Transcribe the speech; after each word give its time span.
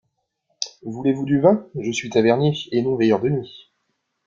Voulez-vous 0.81 1.25
du 1.25 1.39
vin? 1.39 1.69
je 1.75 1.91
suis 1.91 2.09
tavernier 2.09 2.55
et 2.71 2.81
non 2.81 2.95
veilleur 2.95 3.19
de 3.21 3.29
nuit. 3.29 3.71